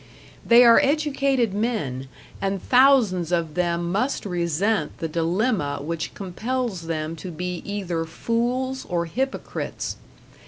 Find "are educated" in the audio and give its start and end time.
0.65-1.53